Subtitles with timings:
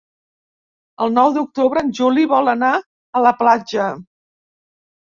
[1.05, 2.73] El nou d'octubre en Juli vol anar
[3.21, 3.89] a la platja.